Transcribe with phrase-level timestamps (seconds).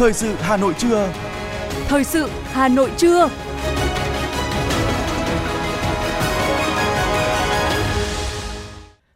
[0.00, 1.12] Thời sự Hà Nội trưa.
[1.88, 3.28] Thời sự Hà Nội trưa.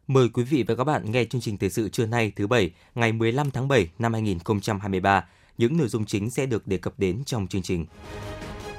[0.07, 2.71] Mời quý vị và các bạn nghe chương trình thời sự trưa nay thứ bảy,
[2.95, 5.25] ngày 15 tháng 7 năm 2023.
[5.59, 7.87] Những nội dung chính sẽ được đề cập đến trong chương trình.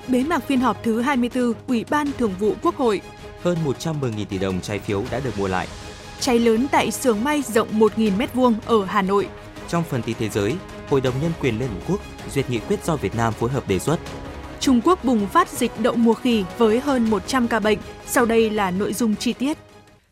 [0.08, 3.02] Bế mạc phiên họp thứ 24 Ủy ban Thường vụ Quốc hội.
[3.42, 5.68] Hơn 110.000 tỷ đồng trái phiếu đã được mua lại.
[6.20, 9.28] Cháy lớn tại xưởng may rộng 1.000 m2 ở Hà Nội.
[9.68, 10.56] Trong phần tin thế giới,
[10.90, 13.68] Hội đồng Nhân quyền Liên Hợp Quốc duyệt nghị quyết do Việt Nam phối hợp
[13.68, 14.00] đề xuất.
[14.60, 17.80] Trung Quốc bùng phát dịch đậu mùa khỉ với hơn 100 ca bệnh.
[18.06, 19.58] Sau đây là nội dung chi tiết.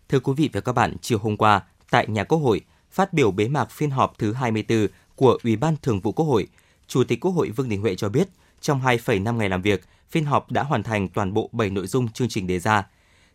[0.10, 3.32] Thưa quý vị và các bạn, chiều hôm qua, tại nhà Quốc hội, phát biểu
[3.32, 6.48] bế mạc phiên họp thứ 24 của Ủy ban Thường vụ Quốc hội,
[6.88, 8.28] Chủ tịch Quốc hội Vương Đình Huệ cho biết,
[8.62, 12.08] trong 2,5 ngày làm việc, phiên họp đã hoàn thành toàn bộ 7 nội dung
[12.12, 12.84] chương trình đề ra.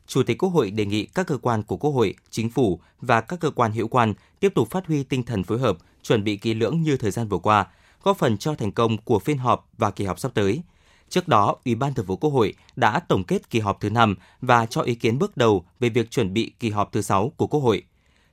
[0.09, 3.21] Chủ tịch Quốc hội đề nghị các cơ quan của Quốc hội, Chính phủ và
[3.21, 6.37] các cơ quan hữu quan tiếp tục phát huy tinh thần phối hợp, chuẩn bị
[6.37, 7.66] kỹ lưỡng như thời gian vừa qua,
[8.02, 10.63] góp phần cho thành công của phiên họp và kỳ họp sắp tới.
[11.09, 14.16] Trước đó, Ủy ban Thường vụ Quốc hội đã tổng kết kỳ họp thứ 5
[14.41, 17.47] và cho ý kiến bước đầu về việc chuẩn bị kỳ họp thứ 6 của
[17.47, 17.82] Quốc hội.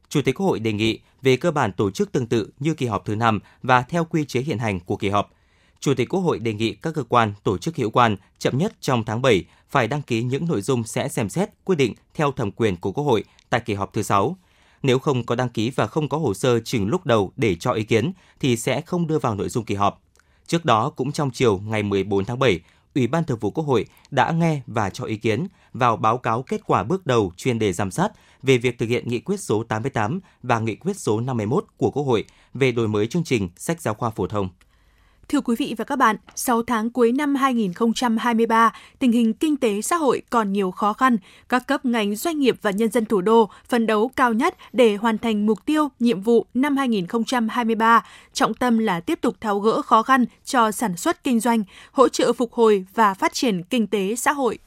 [0.09, 2.85] Chủ tịch Quốc hội đề nghị về cơ bản tổ chức tương tự như kỳ
[2.85, 5.31] họp thứ 5 và theo quy chế hiện hành của kỳ họp.
[5.79, 8.73] Chủ tịch Quốc hội đề nghị các cơ quan, tổ chức hữu quan chậm nhất
[8.81, 12.31] trong tháng 7 phải đăng ký những nội dung sẽ xem xét quyết định theo
[12.31, 14.37] thẩm quyền của Quốc hội tại kỳ họp thứ 6.
[14.83, 17.71] Nếu không có đăng ký và không có hồ sơ trình lúc đầu để cho
[17.71, 20.01] ý kiến thì sẽ không đưa vào nội dung kỳ họp.
[20.47, 22.59] Trước đó, cũng trong chiều ngày 14 tháng 7,
[22.95, 26.43] Ủy ban Thường vụ Quốc hội đã nghe và cho ý kiến vào báo cáo
[26.43, 28.11] kết quả bước đầu chuyên đề giám sát
[28.43, 32.03] về việc thực hiện nghị quyết số 88 và nghị quyết số 51 của Quốc
[32.03, 34.49] hội về đổi mới chương trình sách giáo khoa phổ thông.
[35.29, 39.81] Thưa quý vị và các bạn, 6 tháng cuối năm 2023, tình hình kinh tế
[39.81, 41.17] xã hội còn nhiều khó khăn.
[41.49, 44.95] Các cấp ngành doanh nghiệp và nhân dân thủ đô phấn đấu cao nhất để
[44.95, 48.05] hoàn thành mục tiêu, nhiệm vụ năm 2023.
[48.33, 52.09] Trọng tâm là tiếp tục tháo gỡ khó khăn cho sản xuất kinh doanh, hỗ
[52.09, 54.59] trợ phục hồi và phát triển kinh tế xã hội.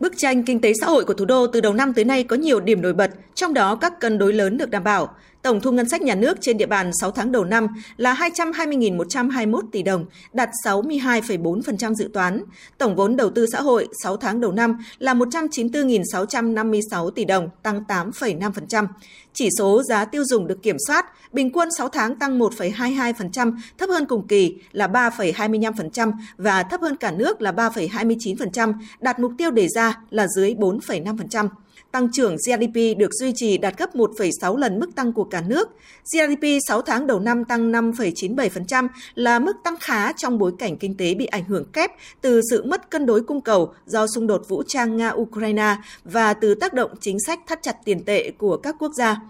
[0.00, 2.36] Bức tranh kinh tế xã hội của thủ đô từ đầu năm tới nay có
[2.36, 5.14] nhiều điểm nổi bật, trong đó các cân đối lớn được đảm bảo.
[5.42, 9.60] Tổng thu ngân sách nhà nước trên địa bàn 6 tháng đầu năm là 220.121
[9.72, 12.42] tỷ đồng, đạt 62,4% dự toán.
[12.78, 17.82] Tổng vốn đầu tư xã hội 6 tháng đầu năm là 194.656 tỷ đồng, tăng
[17.88, 18.86] 8,5%.
[19.32, 23.88] Chỉ số giá tiêu dùng được kiểm soát, bình quân 6 tháng tăng 1,22%, thấp
[23.90, 29.50] hơn cùng kỳ là 3,25% và thấp hơn cả nước là 3,29%, đạt mục tiêu
[29.50, 31.48] đề ra là dưới 4,5%.
[31.92, 35.68] Tăng trưởng GDP được duy trì đạt gấp 1,6 lần mức tăng của cả nước.
[36.12, 40.96] GDP 6 tháng đầu năm tăng 5,97% là mức tăng khá trong bối cảnh kinh
[40.96, 41.90] tế bị ảnh hưởng kép
[42.20, 46.54] từ sự mất cân đối cung cầu do xung đột vũ trang Nga-Ukraine và từ
[46.54, 49.20] tác động chính sách thắt chặt tiền tệ của các quốc gia.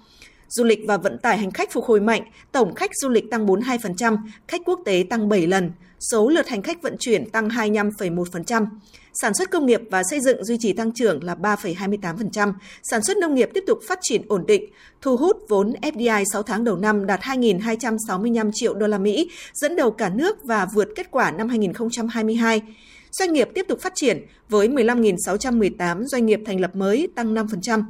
[0.50, 2.22] Du lịch và vận tải hành khách phục hồi mạnh,
[2.52, 4.16] tổng khách du lịch tăng 42%,
[4.48, 5.70] khách quốc tế tăng 7 lần,
[6.10, 8.66] số lượt hành khách vận chuyển tăng 25,1%.
[9.12, 12.52] Sản xuất công nghiệp và xây dựng duy trì tăng trưởng là 3,28%,
[12.82, 14.64] sản xuất nông nghiệp tiếp tục phát triển ổn định,
[15.02, 19.76] thu hút vốn FDI 6 tháng đầu năm đạt 2.265 triệu đô la Mỹ, dẫn
[19.76, 22.62] đầu cả nước và vượt kết quả năm 2022.
[23.10, 27.82] Doanh nghiệp tiếp tục phát triển với 15.618 doanh nghiệp thành lập mới tăng 5%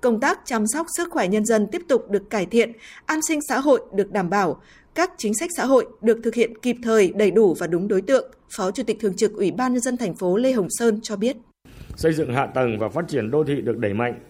[0.00, 2.72] công tác chăm sóc sức khỏe nhân dân tiếp tục được cải thiện,
[3.06, 4.60] an sinh xã hội được đảm bảo,
[4.94, 8.02] các chính sách xã hội được thực hiện kịp thời, đầy đủ và đúng đối
[8.02, 11.00] tượng, Phó Chủ tịch Thường trực Ủy ban Nhân dân thành phố Lê Hồng Sơn
[11.02, 11.36] cho biết.
[11.96, 14.20] Xây dựng hạ tầng và phát triển đô thị được đẩy mạnh,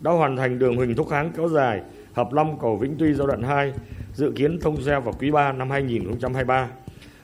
[0.00, 1.80] đã hoàn thành đường Huỳnh Thúc Kháng kéo dài,
[2.12, 3.72] Hợp Long cầu Vĩnh Tuy giai đoạn 2,
[4.14, 6.68] dự kiến thông xe vào quý 3 năm 2023.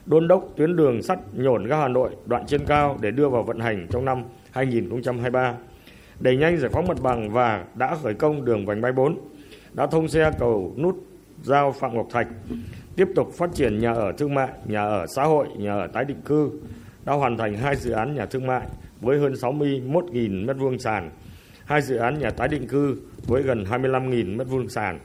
[0.05, 3.43] Đôn đốc tuyến đường sắt nhổn ga Hà Nội đoạn trên cao để đưa vào
[3.43, 5.53] vận hành trong năm 2023
[6.19, 9.17] đẩy nhanh giải phóng mặt bằng và đã khởi công đường vành đai 4,
[9.73, 11.03] đã thông xe cầu nút
[11.43, 12.27] giao Phạm Ngọc Thạch,
[12.95, 16.05] tiếp tục phát triển nhà ở thương mại, nhà ở xã hội, nhà ở tái
[16.05, 16.51] định cư,
[17.05, 18.67] đã hoàn thành hai dự án nhà thương mại
[19.01, 21.11] với hơn 61.000 m2 sàn,
[21.65, 22.97] hai dự án nhà tái định cư
[23.27, 24.99] với gần 25.000 m2 sàn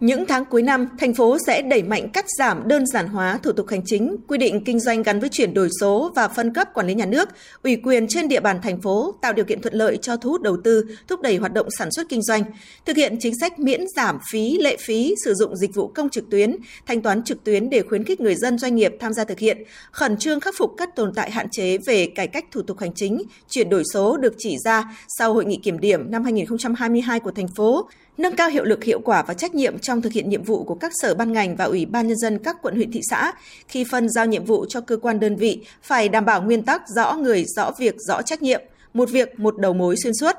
[0.00, 3.52] những tháng cuối năm, thành phố sẽ đẩy mạnh cắt giảm đơn giản hóa thủ
[3.52, 6.68] tục hành chính, quy định kinh doanh gắn với chuyển đổi số và phân cấp
[6.74, 7.28] quản lý nhà nước,
[7.62, 10.42] ủy quyền trên địa bàn thành phố, tạo điều kiện thuận lợi cho thu hút
[10.42, 12.42] đầu tư, thúc đẩy hoạt động sản xuất kinh doanh,
[12.86, 16.30] thực hiện chính sách miễn giảm phí, lệ phí sử dụng dịch vụ công trực
[16.30, 16.56] tuyến,
[16.86, 19.58] thanh toán trực tuyến để khuyến khích người dân doanh nghiệp tham gia thực hiện,
[19.90, 22.92] khẩn trương khắc phục các tồn tại hạn chế về cải cách thủ tục hành
[22.94, 27.30] chính, chuyển đổi số được chỉ ra sau hội nghị kiểm điểm năm 2022 của
[27.30, 30.42] thành phố nâng cao hiệu lực hiệu quả và trách nhiệm trong thực hiện nhiệm
[30.42, 33.00] vụ của các sở ban ngành và ủy ban nhân dân các quận, huyện, thị
[33.10, 33.32] xã
[33.68, 36.82] khi phân giao nhiệm vụ cho cơ quan đơn vị phải đảm bảo nguyên tắc
[36.88, 38.60] rõ người, rõ việc, rõ trách nhiệm,
[38.94, 40.36] một việc, một đầu mối xuyên suốt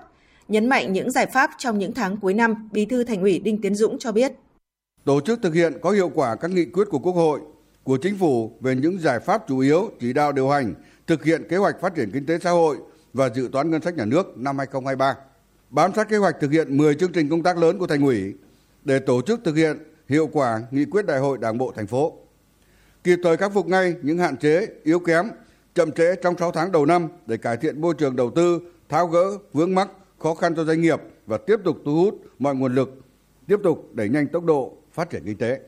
[0.48, 3.62] nhấn mạnh những giải pháp trong những tháng cuối năm, bí thư thành ủy đinh
[3.62, 4.32] tiến dũng cho biết
[5.04, 7.40] tổ chức thực hiện có hiệu quả các nghị quyết của quốc hội,
[7.84, 10.74] của chính phủ về những giải pháp chủ yếu chỉ đạo điều hành,
[11.08, 12.78] thực hiện kế hoạch phát triển kinh tế xã hội
[13.14, 15.16] và dự toán ngân sách nhà nước năm 2023.
[15.70, 18.34] Bám sát kế hoạch thực hiện 10 chương trình công tác lớn của thành ủy
[18.84, 19.78] để tổ chức thực hiện
[20.10, 22.18] hiệu quả nghị quyết đại hội Đảng bộ thành phố.
[23.04, 25.30] Kịp thời khắc phục ngay những hạn chế, yếu kém,
[25.76, 28.60] chậm trễ trong 6 tháng đầu năm để cải thiện môi trường đầu tư,
[28.90, 29.90] tháo gỡ vướng mắc,
[30.20, 32.90] khó khăn cho doanh nghiệp và tiếp tục thu hút mọi nguồn lực,
[33.48, 35.60] tiếp tục đẩy nhanh tốc độ phát triển kinh tế.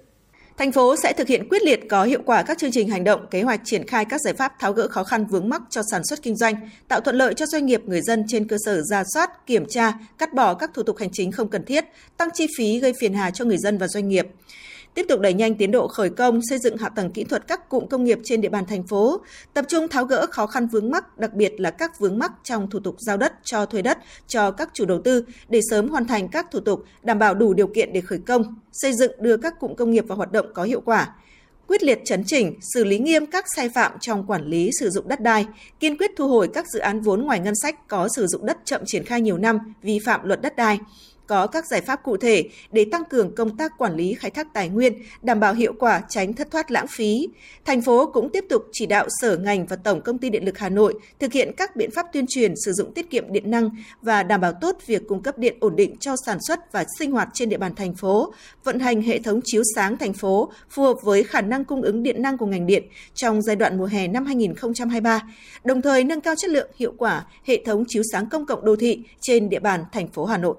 [0.57, 3.25] Thành phố sẽ thực hiện quyết liệt có hiệu quả các chương trình hành động,
[3.31, 6.01] kế hoạch triển khai các giải pháp tháo gỡ khó khăn vướng mắc cho sản
[6.03, 6.55] xuất kinh doanh,
[6.87, 9.93] tạo thuận lợi cho doanh nghiệp người dân trên cơ sở ra soát, kiểm tra,
[10.17, 11.85] cắt bỏ các thủ tục hành chính không cần thiết,
[12.17, 14.27] tăng chi phí gây phiền hà cho người dân và doanh nghiệp
[14.93, 17.69] tiếp tục đẩy nhanh tiến độ khởi công xây dựng hạ tầng kỹ thuật các
[17.69, 19.21] cụm công nghiệp trên địa bàn thành phố,
[19.53, 22.69] tập trung tháo gỡ khó khăn vướng mắc, đặc biệt là các vướng mắc trong
[22.69, 23.97] thủ tục giao đất cho thuê đất
[24.27, 27.53] cho các chủ đầu tư để sớm hoàn thành các thủ tục đảm bảo đủ
[27.53, 30.45] điều kiện để khởi công, xây dựng đưa các cụm công nghiệp vào hoạt động
[30.53, 31.15] có hiệu quả.
[31.67, 35.07] Quyết liệt chấn chỉnh, xử lý nghiêm các sai phạm trong quản lý sử dụng
[35.07, 35.45] đất đai,
[35.79, 38.57] kiên quyết thu hồi các dự án vốn ngoài ngân sách có sử dụng đất
[38.65, 40.79] chậm triển khai nhiều năm, vi phạm luật đất đai,
[41.27, 44.53] có các giải pháp cụ thể để tăng cường công tác quản lý khai thác
[44.53, 47.27] tài nguyên, đảm bảo hiệu quả tránh thất thoát lãng phí.
[47.65, 50.57] Thành phố cũng tiếp tục chỉ đạo sở ngành và Tổng công ty Điện lực
[50.57, 53.69] Hà Nội thực hiện các biện pháp tuyên truyền sử dụng tiết kiệm điện năng
[54.01, 57.11] và đảm bảo tốt việc cung cấp điện ổn định cho sản xuất và sinh
[57.11, 58.33] hoạt trên địa bàn thành phố,
[58.63, 62.03] vận hành hệ thống chiếu sáng thành phố phù hợp với khả năng cung ứng
[62.03, 62.83] điện năng của ngành điện
[63.13, 65.21] trong giai đoạn mùa hè năm 2023,
[65.63, 68.75] đồng thời nâng cao chất lượng hiệu quả hệ thống chiếu sáng công cộng đô
[68.75, 70.55] thị trên địa bàn thành phố Hà Nội.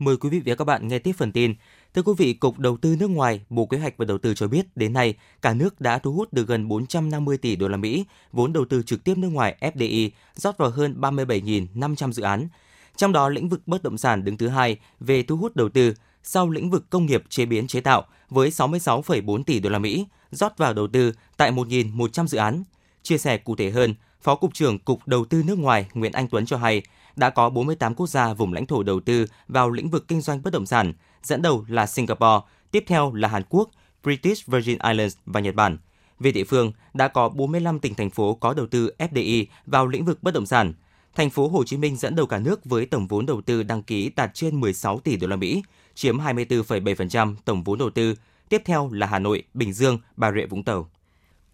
[0.00, 1.54] Mời quý vị và các bạn nghe tiếp phần tin.
[1.94, 4.48] Thưa quý vị, Cục Đầu tư nước ngoài, Bộ Kế hoạch và Đầu tư cho
[4.48, 8.04] biết đến nay, cả nước đã thu hút được gần 450 tỷ đô la Mỹ
[8.32, 12.48] vốn đầu tư trực tiếp nước ngoài FDI rót vào hơn 37.500 dự án.
[12.96, 15.94] Trong đó, lĩnh vực bất động sản đứng thứ hai về thu hút đầu tư,
[16.22, 20.06] sau lĩnh vực công nghiệp chế biến chế tạo với 66,4 tỷ đô la Mỹ
[20.30, 22.64] rót vào đầu tư tại 1.100 dự án.
[23.02, 26.28] Chia sẻ cụ thể hơn, Phó Cục trưởng Cục Đầu tư nước ngoài Nguyễn Anh
[26.28, 26.82] Tuấn cho hay,
[27.20, 30.42] đã có 48 quốc gia vùng lãnh thổ đầu tư vào lĩnh vực kinh doanh
[30.42, 33.70] bất động sản, dẫn đầu là Singapore, tiếp theo là Hàn Quốc,
[34.02, 35.78] British Virgin Islands và Nhật Bản.
[36.18, 40.04] Về địa phương, đã có 45 tỉnh thành phố có đầu tư FDI vào lĩnh
[40.04, 40.72] vực bất động sản.
[41.14, 43.82] Thành phố Hồ Chí Minh dẫn đầu cả nước với tổng vốn đầu tư đăng
[43.82, 45.62] ký đạt trên 16 tỷ đô la Mỹ,
[45.94, 48.14] chiếm 24,7% tổng vốn đầu tư.
[48.48, 50.90] Tiếp theo là Hà Nội, Bình Dương, Bà Rịa Vũng Tàu.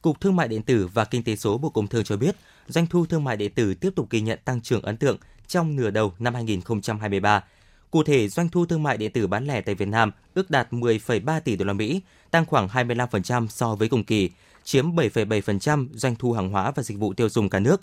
[0.03, 2.37] Cục Thương mại điện tử và Kinh tế số Bộ Công Thương cho biết,
[2.67, 5.17] doanh thu thương mại điện tử tiếp tục ghi nhận tăng trưởng ấn tượng
[5.49, 7.45] trong nửa đầu năm 2023.
[7.91, 10.73] Cụ thể, doanh thu thương mại điện tử bán lẻ tại Việt Nam ước đạt
[10.73, 12.01] 10,3 tỷ đô la Mỹ,
[12.31, 14.31] tăng khoảng 25% so với cùng kỳ,
[14.65, 17.81] chiếm 7,7% doanh thu hàng hóa và dịch vụ tiêu dùng cả nước.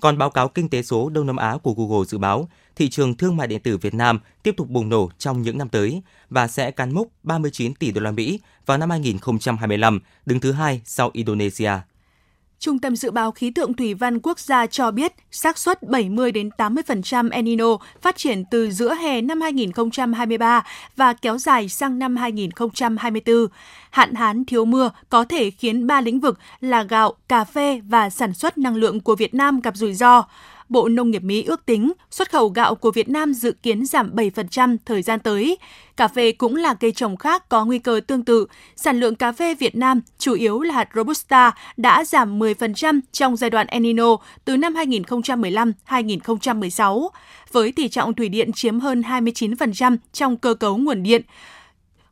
[0.00, 3.14] Còn báo cáo kinh tế số Đông Nam Á của Google dự báo, thị trường
[3.14, 6.48] thương mại điện tử Việt Nam tiếp tục bùng nổ trong những năm tới và
[6.48, 11.10] sẽ cán mốc 39 tỷ đô la Mỹ vào năm 2025, đứng thứ hai sau
[11.12, 11.72] Indonesia.
[12.60, 16.32] Trung tâm Dự báo Khí tượng Thủy văn Quốc gia cho biết xác suất 70
[16.32, 20.64] đến 80% El Nino phát triển từ giữa hè năm 2023
[20.96, 23.46] và kéo dài sang năm 2024.
[23.90, 28.10] Hạn hán thiếu mưa có thể khiến ba lĩnh vực là gạo, cà phê và
[28.10, 30.24] sản xuất năng lượng của Việt Nam gặp rủi ro.
[30.68, 34.14] Bộ Nông nghiệp Mỹ ước tính xuất khẩu gạo của Việt Nam dự kiến giảm
[34.14, 35.58] 7% thời gian tới.
[35.96, 38.46] Cà phê cũng là cây trồng khác có nguy cơ tương tự.
[38.76, 43.36] Sản lượng cà phê Việt Nam, chủ yếu là hạt Robusta, đã giảm 10% trong
[43.36, 47.08] giai đoạn El Nino từ năm 2015-2016,
[47.52, 51.22] với tỷ trọng thủy điện chiếm hơn 29% trong cơ cấu nguồn điện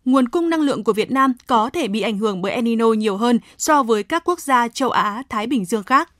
[0.07, 2.93] nguồn cung năng lượng của Việt Nam có thể bị ảnh hưởng bởi El Nino
[2.93, 6.11] nhiều hơn so với các quốc gia châu Á, Thái Bình Dương khác.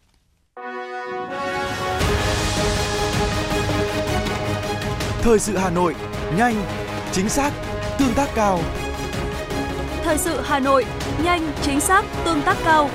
[5.27, 5.95] Thời sự Hà Nội,
[6.37, 6.55] nhanh,
[7.13, 7.53] chính xác,
[7.99, 8.61] tương tác cao.
[10.05, 10.85] Thời sự Hà Nội,
[11.25, 12.91] nhanh, chính xác, tương tác cao.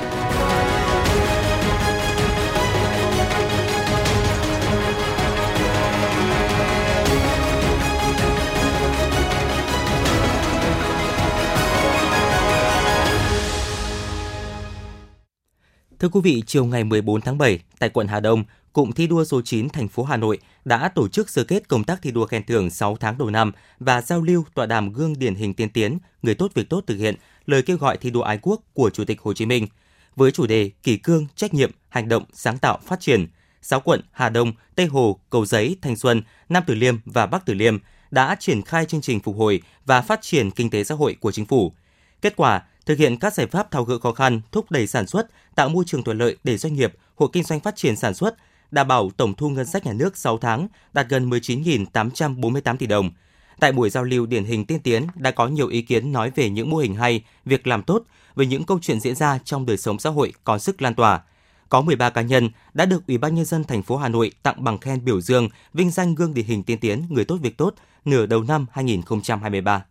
[16.00, 19.24] Thưa quý vị, chiều ngày 14 tháng 7 tại quận Hà Đông, Cụm thi đua
[19.24, 22.25] số 9 thành phố Hà Nội đã tổ chức sơ kết công tác thi đua
[22.25, 25.70] khen thưởng 6 tháng đầu năm và giao lưu tọa đàm gương điển hình tiên
[25.70, 28.90] tiến, người tốt việc tốt thực hiện lời kêu gọi thi đua ái quốc của
[28.90, 29.68] Chủ tịch Hồ Chí Minh
[30.16, 33.28] với chủ đề kỷ cương, trách nhiệm, hành động, sáng tạo, phát triển.
[33.62, 37.46] 6 quận Hà Đông, Tây Hồ, Cầu Giấy, Thanh Xuân, Nam Từ Liêm và Bắc
[37.46, 37.78] Từ Liêm
[38.12, 41.32] đã triển khai chương trình phục hồi và phát triển kinh tế xã hội của
[41.32, 41.74] chính phủ.
[42.22, 45.28] Kết quả, thực hiện các giải pháp tháo gỡ khó khăn, thúc đẩy sản xuất,
[45.56, 48.36] tạo môi trường thuận lợi để doanh nghiệp, hộ kinh doanh phát triển sản xuất,
[48.72, 53.12] đảm bảo tổng thu ngân sách nhà nước 6 tháng đạt gần 19.848 tỷ đồng.
[53.60, 56.50] Tại buổi giao lưu điển hình tiên tiến đã có nhiều ý kiến nói về
[56.50, 58.04] những mô hình hay, việc làm tốt,
[58.36, 61.22] về những câu chuyện diễn ra trong đời sống xã hội có sức lan tỏa.
[61.70, 64.63] Có 13 cá nhân đã được Ủy ban nhân dân thành phố Hà Nội tặng
[64.63, 67.75] bằng khen biểu dương, vinh danh gương điển hình tiên tiến người tốt việc tốt
[68.06, 69.86] nửa đầu năm 2023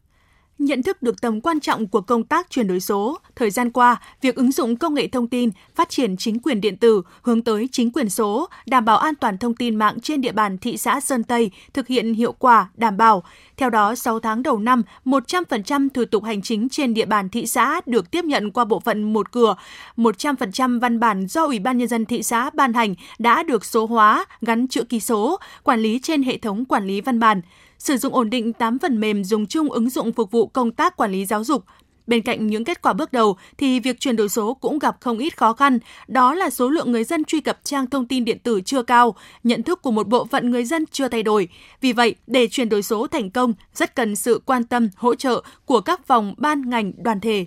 [0.60, 3.18] nhận thức được tầm quan trọng của công tác chuyển đổi số.
[3.36, 6.76] Thời gian qua, việc ứng dụng công nghệ thông tin, phát triển chính quyền điện
[6.76, 10.32] tử, hướng tới chính quyền số, đảm bảo an toàn thông tin mạng trên địa
[10.32, 13.22] bàn thị xã Sơn Tây thực hiện hiệu quả, đảm bảo.
[13.56, 17.46] Theo đó, 6 tháng đầu năm, 100% thủ tục hành chính trên địa bàn thị
[17.46, 19.54] xã được tiếp nhận qua bộ phận một cửa.
[19.96, 23.86] 100% văn bản do Ủy ban Nhân dân thị xã ban hành đã được số
[23.86, 27.40] hóa, gắn chữ ký số, quản lý trên hệ thống quản lý văn bản
[27.80, 30.96] sử dụng ổn định 8 phần mềm dùng chung ứng dụng phục vụ công tác
[30.96, 31.64] quản lý giáo dục.
[32.06, 35.18] Bên cạnh những kết quả bước đầu thì việc chuyển đổi số cũng gặp không
[35.18, 38.38] ít khó khăn, đó là số lượng người dân truy cập trang thông tin điện
[38.38, 41.48] tử chưa cao, nhận thức của một bộ phận người dân chưa thay đổi.
[41.80, 45.42] Vì vậy, để chuyển đổi số thành công, rất cần sự quan tâm, hỗ trợ
[45.64, 47.46] của các vòng ban ngành đoàn thể.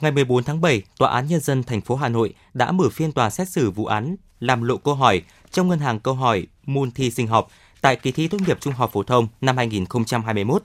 [0.00, 3.12] Ngày 14 tháng 7, Tòa án Nhân dân thành phố Hà Nội đã mở phiên
[3.12, 6.90] tòa xét xử vụ án làm lộ câu hỏi trong ngân hàng câu hỏi môn
[6.90, 7.48] thi sinh học
[7.84, 10.62] tại kỳ thi tốt nghiệp trung học phổ thông năm 2021.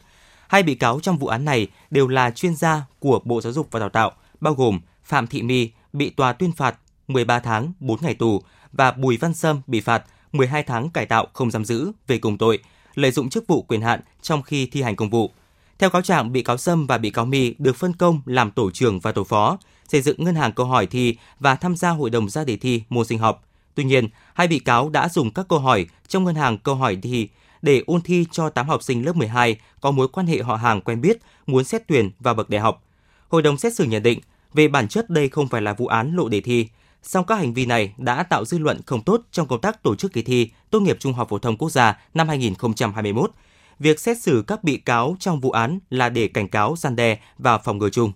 [0.48, 3.68] Hai bị cáo trong vụ án này đều là chuyên gia của Bộ Giáo dục
[3.72, 4.12] và Đào tạo,
[4.42, 8.92] bao gồm Phạm Thị My bị tòa tuyên phạt 13 tháng 4 ngày tù và
[8.92, 12.60] Bùi Văn Sâm bị phạt 12 tháng cải tạo không giam giữ về cùng tội
[12.96, 15.32] lợi dụng chức vụ quyền hạn trong khi thi hành công vụ.
[15.80, 18.72] Theo cáo trạng, bị cáo Sâm và bị cáo My được phân công làm tổ
[18.72, 19.58] trưởng và tổ phó,
[19.88, 22.84] xây dựng ngân hàng câu hỏi thi và tham gia hội đồng ra đề thi
[22.90, 23.49] môn sinh học.
[23.80, 26.98] Tuy nhiên, hai bị cáo đã dùng các câu hỏi trong ngân hàng câu hỏi
[27.02, 27.28] thi
[27.62, 30.82] để ôn thi cho 8 học sinh lớp 12 có mối quan hệ họ hàng
[30.82, 31.18] quen biết
[31.48, 32.84] muốn xét tuyển vào bậc đại học.
[33.30, 34.20] Hội đồng xét xử nhận định,
[34.54, 36.68] về bản chất đây không phải là vụ án lộ đề thi,
[37.04, 39.96] song các hành vi này đã tạo dư luận không tốt trong công tác tổ
[39.96, 43.32] chức kỳ thi tốt nghiệp trung học phổ thông quốc gia năm 2021.
[43.80, 47.20] Việc xét xử các bị cáo trong vụ án là để cảnh cáo gian đe
[47.38, 48.12] và phòng ngừa chung.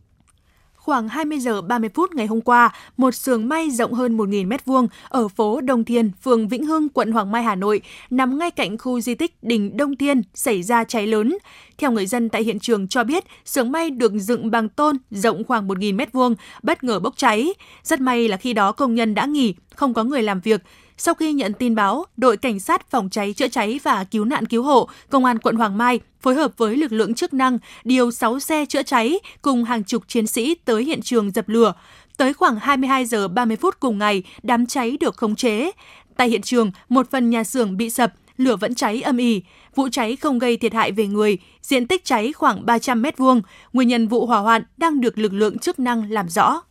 [0.83, 4.87] Khoảng 20 giờ 30 phút ngày hôm qua, một xưởng may rộng hơn 1.000 m2
[5.09, 8.77] ở phố Đông Thiên, phường Vĩnh Hưng, quận Hoàng Mai, Hà Nội, nằm ngay cạnh
[8.77, 11.37] khu di tích Đình Đông Thiên, xảy ra cháy lớn.
[11.77, 15.43] Theo người dân tại hiện trường cho biết, xưởng may được dựng bằng tôn rộng
[15.43, 17.53] khoảng 1.000 m2, bất ngờ bốc cháy.
[17.83, 20.61] Rất may là khi đó công nhân đã nghỉ, không có người làm việc.
[20.97, 24.45] Sau khi nhận tin báo, đội cảnh sát phòng cháy chữa cháy và cứu nạn
[24.45, 28.11] cứu hộ, công an quận Hoàng Mai phối hợp với lực lượng chức năng điều
[28.11, 31.73] 6 xe chữa cháy cùng hàng chục chiến sĩ tới hiện trường dập lửa.
[32.17, 35.71] Tới khoảng 22 giờ 30 phút cùng ngày, đám cháy được khống chế.
[36.17, 39.41] Tại hiện trường, một phần nhà xưởng bị sập, lửa vẫn cháy âm ỉ.
[39.75, 43.41] Vụ cháy không gây thiệt hại về người, diện tích cháy khoảng 300 m vuông.
[43.73, 46.61] Nguyên nhân vụ hỏa hoạn đang được lực lượng chức năng làm rõ.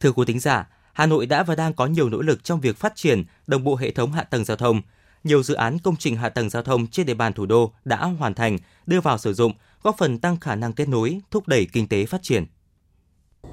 [0.00, 2.76] Thưa quý thính giả, Hà Nội đã và đang có nhiều nỗ lực trong việc
[2.76, 4.80] phát triển đồng bộ hệ thống hạ tầng giao thông.
[5.24, 8.04] Nhiều dự án công trình hạ tầng giao thông trên địa bàn thủ đô đã
[8.04, 9.52] hoàn thành, đưa vào sử dụng,
[9.82, 12.44] góp phần tăng khả năng kết nối, thúc đẩy kinh tế phát triển.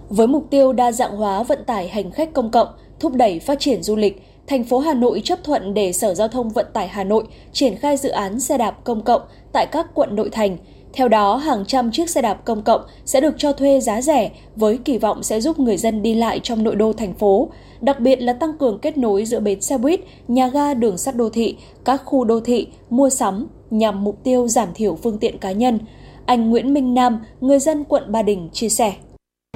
[0.10, 2.68] Với mục tiêu đa dạng hóa vận tải hành khách công cộng,
[3.00, 6.28] thúc đẩy phát triển du lịch, thành phố Hà Nội chấp thuận để Sở Giao
[6.28, 7.24] thông Vận tải Hà Nội
[7.54, 9.22] triển khai dự án xe đạp công cộng
[9.54, 10.58] tại các quận nội thành–
[10.96, 14.32] theo đó, hàng trăm chiếc xe đạp công cộng sẽ được cho thuê giá rẻ
[14.56, 17.50] với kỳ vọng sẽ giúp người dân đi lại trong nội đô thành phố,
[17.82, 21.16] đặc biệt là tăng cường kết nối giữa bến xe buýt, nhà ga đường sắt
[21.16, 25.38] đô thị, các khu đô thị, mua sắm nhằm mục tiêu giảm thiểu phương tiện
[25.38, 25.80] cá nhân.
[26.26, 28.94] Anh Nguyễn Minh Nam, người dân quận Ba Đình chia sẻ.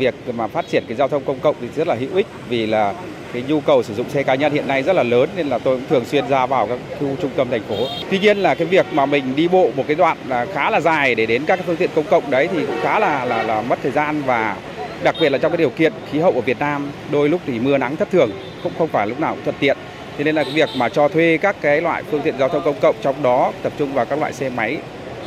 [0.01, 2.65] Việc mà phát triển cái giao thông công cộng thì rất là hữu ích vì
[2.65, 2.95] là
[3.33, 5.57] cái nhu cầu sử dụng xe cá nhân hiện nay rất là lớn nên là
[5.57, 7.87] tôi cũng thường xuyên ra vào các khu trung tâm thành phố.
[8.11, 10.79] Tuy nhiên là cái việc mà mình đi bộ một cái đoạn là khá là
[10.79, 13.61] dài để đến các phương tiện công cộng đấy thì cũng khá là là, là
[13.61, 14.57] mất thời gian và
[15.03, 17.59] đặc biệt là trong cái điều kiện khí hậu ở Việt Nam đôi lúc thì
[17.59, 18.31] mưa nắng thất thường
[18.63, 19.77] cũng không phải lúc nào cũng thuận tiện.
[20.17, 22.63] Thế nên là cái việc mà cho thuê các cái loại phương tiện giao thông
[22.63, 24.77] công cộng trong đó tập trung vào các loại xe máy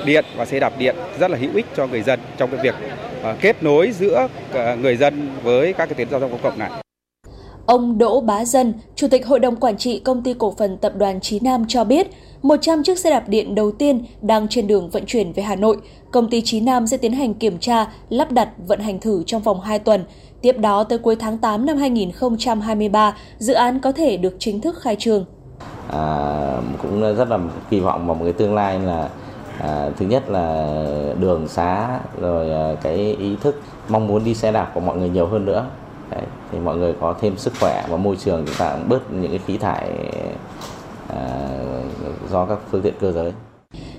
[0.05, 2.75] điện và xe đạp điện rất là hữu ích cho người dân trong cái việc
[3.23, 6.59] ờ, kết nối giữa ờ, người dân với các cái tuyến giao thông công cộng
[6.59, 6.71] này.
[7.73, 10.93] Ông Đỗ Bá Dân, Chủ tịch Hội đồng Quản trị Công ty Cổ phần Tập
[10.97, 12.11] đoàn Trí Nam cho biết,
[12.43, 15.77] 100 chiếc xe đạp điện đầu tiên đang trên đường vận chuyển về Hà Nội.
[16.11, 19.43] Công ty Trí Nam sẽ tiến hành kiểm tra, lắp đặt, vận hành thử trong
[19.43, 20.05] vòng 2 tuần.
[20.43, 24.77] Tiếp đó, tới cuối tháng 8 năm 2023, dự án có thể được chính thức
[24.81, 25.25] khai trương.
[25.91, 27.39] À, cũng rất là
[27.71, 29.09] kỳ vọng vào một cái tương lai là
[29.59, 30.77] à, thứ nhất là
[31.21, 35.09] đường xá rồi à, cái ý thức mong muốn đi xe đạp của mọi người
[35.09, 35.67] nhiều hơn nữa
[36.15, 39.13] Đấy, thì mọi người có thêm sức khỏe và môi trường chúng ta cũng bớt
[39.13, 39.91] những cái khí thải
[41.09, 41.49] à,
[42.31, 43.33] do các phương tiện cơ giới.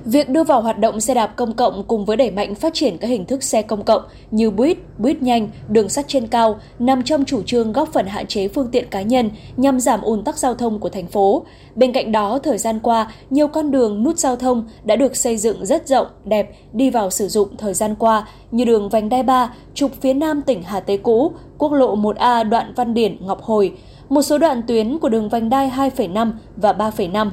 [0.06, 2.98] Việc đưa vào hoạt động xe đạp công cộng cùng với đẩy mạnh phát triển
[2.98, 7.04] các hình thức xe công cộng như buýt, buýt nhanh, đường sắt trên cao nằm
[7.04, 10.38] trong chủ trương góp phần hạn chế phương tiện cá nhân nhằm giảm ùn tắc
[10.38, 11.46] giao thông của thành phố.
[11.76, 15.38] Bên cạnh đó, thời gian qua, nhiều con đường nút giao thông đã được xây
[15.38, 19.24] dựng rất rộng, đẹp, đi vào sử dụng thời gian qua như đường vành đai
[19.24, 23.42] 3, trục phía nam tỉnh Hà Tây cũ, quốc lộ 1A đoạn Văn Điển, Ngọc
[23.42, 23.74] Hồi,
[24.10, 27.30] một số đoạn tuyến của đường vành đai 2,5 và 3,5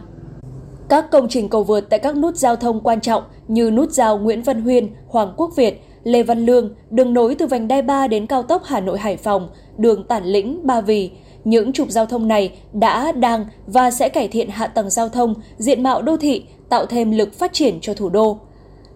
[0.91, 4.19] các công trình cầu vượt tại các nút giao thông quan trọng như nút giao
[4.19, 8.07] Nguyễn Văn Huyên, Hoàng Quốc Việt, Lê Văn Lương, đường nối từ vành đai 3
[8.07, 11.11] đến cao tốc Hà Nội Hải Phòng, đường Tản Lĩnh, Ba Vì.
[11.45, 15.35] Những trục giao thông này đã, đang và sẽ cải thiện hạ tầng giao thông,
[15.57, 18.39] diện mạo đô thị, tạo thêm lực phát triển cho thủ đô.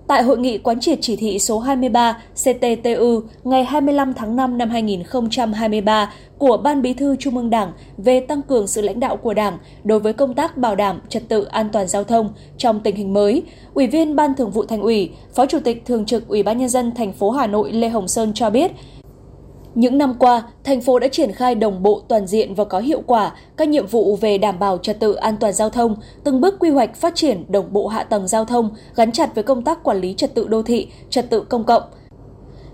[0.06, 4.70] Tại hội nghị quán triệt chỉ thị số 23 CTTU ngày 25 tháng 5 năm
[4.70, 9.34] 2023 của Ban Bí thư Trung ương Đảng về tăng cường sự lãnh đạo của
[9.34, 12.96] Đảng đối với công tác bảo đảm trật tự an toàn giao thông trong tình
[12.96, 13.42] hình mới,
[13.74, 16.68] Ủy viên Ban Thường vụ Thành ủy, Phó Chủ tịch Thường trực Ủy ban nhân
[16.68, 18.70] dân thành phố Hà Nội Lê Hồng Sơn cho biết,
[19.74, 23.02] những năm qua, thành phố đã triển khai đồng bộ toàn diện và có hiệu
[23.06, 26.54] quả các nhiệm vụ về đảm bảo trật tự an toàn giao thông, từng bước
[26.58, 29.82] quy hoạch phát triển đồng bộ hạ tầng giao thông gắn chặt với công tác
[29.82, 31.82] quản lý trật tự đô thị, trật tự công cộng.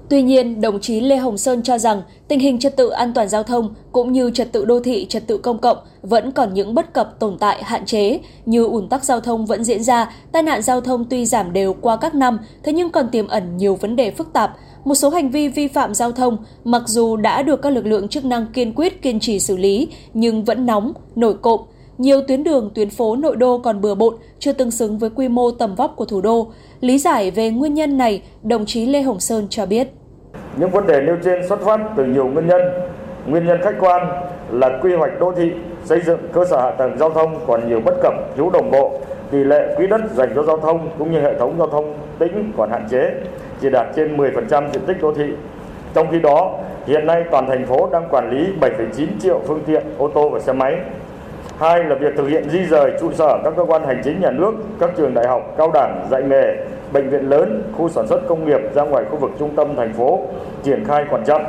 [0.08, 3.28] Tuy nhiên, đồng chí Lê Hồng Sơn cho rằng tình hình trật tự an toàn
[3.28, 6.74] giao thông cũng như trật tự đô thị, trật tự công cộng vẫn còn những
[6.74, 10.42] bất cập tồn tại hạn chế như ủn tắc giao thông vẫn diễn ra, tai
[10.42, 13.74] nạn giao thông tuy giảm đều qua các năm, thế nhưng còn tiềm ẩn nhiều
[13.74, 17.42] vấn đề phức tạp, một số hành vi vi phạm giao thông mặc dù đã
[17.42, 20.92] được các lực lượng chức năng kiên quyết kiên trì xử lý nhưng vẫn nóng,
[21.16, 21.60] nổi cộm.
[21.98, 25.28] Nhiều tuyến đường, tuyến phố nội đô còn bừa bộn, chưa tương xứng với quy
[25.28, 26.52] mô tầm vóc của thủ đô.
[26.80, 29.88] Lý giải về nguyên nhân này, đồng chí Lê Hồng Sơn cho biết.
[30.56, 32.60] Những vấn đề nêu trên xuất phát từ nhiều nguyên nhân.
[33.26, 34.06] Nguyên nhân khách quan
[34.50, 35.50] là quy hoạch đô thị,
[35.84, 38.92] xây dựng cơ sở hạ tầng giao thông còn nhiều bất cập, thiếu đồng bộ,
[39.30, 42.52] tỷ lệ quỹ đất dành cho giao thông cũng như hệ thống giao thông tỉnh
[42.56, 43.10] còn hạn chế
[43.60, 45.32] chỉ đạt trên 10% diện tích đô thị.
[45.94, 49.82] Trong khi đó, hiện nay toàn thành phố đang quản lý 7,9 triệu phương tiện
[49.98, 50.78] ô tô và xe máy.
[51.58, 54.30] Hai là việc thực hiện di rời trụ sở các cơ quan hành chính nhà
[54.30, 56.56] nước, các trường đại học, cao đẳng, dạy nghề,
[56.92, 59.92] bệnh viện lớn, khu sản xuất công nghiệp ra ngoài khu vực trung tâm thành
[59.92, 60.20] phố
[60.62, 61.42] triển khai còn chậm.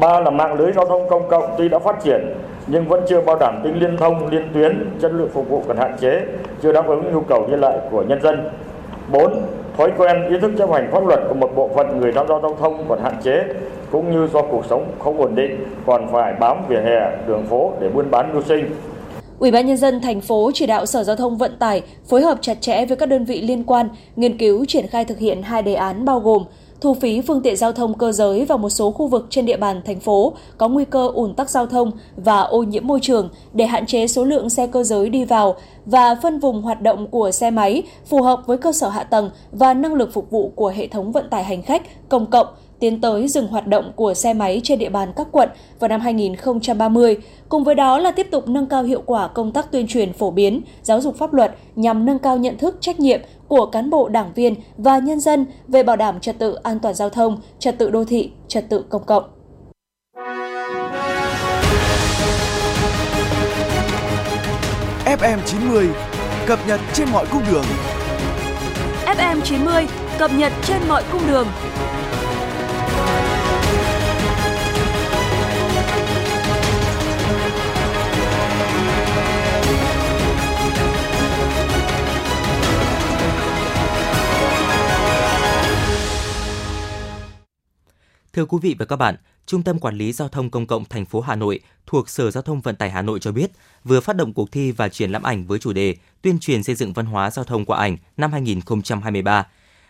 [0.00, 2.34] Ba là mạng lưới giao thông công cộng tuy đã phát triển
[2.66, 5.76] nhưng vẫn chưa bảo đảm tính liên thông, liên tuyến, chất lượng phục vụ còn
[5.76, 6.22] hạn chế,
[6.62, 8.50] chưa đáp ứng nhu cầu đi lại của nhân dân.
[9.12, 9.42] 4
[9.78, 12.34] thói quen, ý thức chấp hành pháp luật của một bộ phận người tham gia
[12.42, 13.44] giao thông còn hạn chế,
[13.90, 17.72] cũng như do cuộc sống không ổn định, còn phải bám vỉa hè, đường phố
[17.80, 18.64] để buôn bán mưu sinh.
[19.38, 22.38] Ủy ban nhân dân thành phố chỉ đạo Sở Giao thông Vận tải phối hợp
[22.40, 25.62] chặt chẽ với các đơn vị liên quan nghiên cứu triển khai thực hiện hai
[25.62, 26.44] đề án bao gồm
[26.80, 29.56] thu phí phương tiện giao thông cơ giới vào một số khu vực trên địa
[29.56, 33.28] bàn thành phố có nguy cơ ủn tắc giao thông và ô nhiễm môi trường
[33.52, 37.06] để hạn chế số lượng xe cơ giới đi vào và phân vùng hoạt động
[37.06, 40.52] của xe máy phù hợp với cơ sở hạ tầng và năng lực phục vụ
[40.54, 42.46] của hệ thống vận tải hành khách công cộng
[42.80, 46.00] tiến tới dừng hoạt động của xe máy trên địa bàn các quận vào năm
[46.00, 47.16] 2030.
[47.48, 50.30] Cùng với đó là tiếp tục nâng cao hiệu quả công tác tuyên truyền phổ
[50.30, 54.08] biến, giáo dục pháp luật nhằm nâng cao nhận thức trách nhiệm của cán bộ
[54.08, 57.78] đảng viên và nhân dân về bảo đảm trật tự an toàn giao thông, trật
[57.78, 59.24] tự đô thị, trật tự công cộng.
[65.04, 65.88] FM 90
[66.46, 67.64] cập nhật trên mọi cung đường.
[69.06, 69.86] FM 90
[70.18, 71.46] cập nhật trên mọi cung đường.
[88.32, 89.14] Thưa quý vị và các bạn,
[89.46, 92.42] Trung tâm Quản lý Giao thông Công cộng thành phố Hà Nội thuộc Sở Giao
[92.42, 93.50] thông Vận tải Hà Nội cho biết,
[93.84, 96.74] vừa phát động cuộc thi và triển lãm ảnh với chủ đề Tuyên truyền xây
[96.74, 99.46] dựng văn hóa giao thông qua ảnh năm 2023.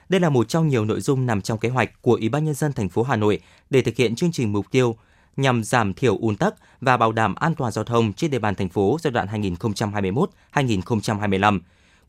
[0.09, 2.55] Đây là một trong nhiều nội dung nằm trong kế hoạch của Ủy ban nhân
[2.55, 4.97] dân thành phố Hà Nội để thực hiện chương trình mục tiêu
[5.37, 8.55] nhằm giảm thiểu ùn tắc và bảo đảm an toàn giao thông trên địa bàn
[8.55, 9.27] thành phố giai đoạn
[10.53, 11.61] 2021-2025.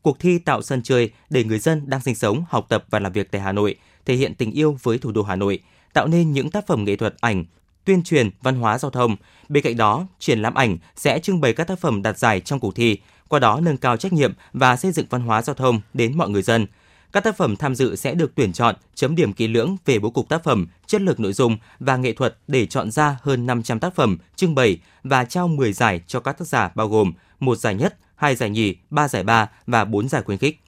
[0.02, 3.12] Cuộc thi tạo sân chơi để người dân đang sinh sống, học tập và làm
[3.12, 5.58] việc tại Hà Nội thể hiện tình yêu với thủ đô Hà Nội–
[5.92, 7.44] tạo nên những tác phẩm nghệ thuật ảnh
[7.84, 9.16] tuyên truyền văn hóa giao thông.
[9.48, 12.60] Bên cạnh đó, triển lãm ảnh sẽ trưng bày các tác phẩm đạt giải trong
[12.60, 12.98] cuộc thi,
[13.28, 16.30] qua đó nâng cao trách nhiệm và xây dựng văn hóa giao thông đến mọi
[16.30, 16.66] người dân.
[17.12, 20.10] Các tác phẩm tham dự sẽ được tuyển chọn, chấm điểm kỹ lưỡng về bố
[20.10, 23.80] cục tác phẩm, chất lượng nội dung và nghệ thuật để chọn ra hơn 500
[23.80, 27.58] tác phẩm trưng bày và trao 10 giải cho các tác giả bao gồm một
[27.58, 30.60] giải nhất, hai giải nhì, ba giải ba và bốn giải khuyến khích